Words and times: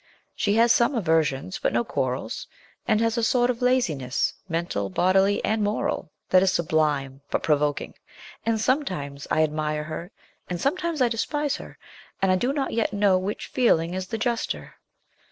She 0.33 0.55
has 0.55 0.71
some 0.71 0.95
aversions, 0.95 1.59
but 1.61 1.73
no 1.73 1.83
quarrels; 1.83 2.47
and 2.87 2.99
has 3.01 3.19
a 3.19 3.23
sort 3.23 3.51
of 3.51 3.61
laziness 3.61 4.33
mental, 4.49 4.89
bodily, 4.89 5.45
and 5.45 5.63
moral 5.63 6.09
that 6.31 6.41
is 6.41 6.51
sublime, 6.51 7.21
but 7.29 7.43
provoking; 7.43 7.93
and 8.43 8.59
sometimes 8.59 9.27
I 9.29 9.43
admire 9.43 9.83
her, 9.83 10.09
and 10.49 10.59
sometimes 10.59 11.03
I 11.03 11.07
despise 11.07 11.57
her; 11.57 11.77
and 12.19 12.31
I 12.31 12.35
do 12.35 12.51
not 12.51 12.73
yet 12.73 12.91
know 12.93 13.19
which 13.19 13.45
feeling 13.45 13.93
is 13.93 14.07
the 14.07 14.17
juster.' 14.17 14.73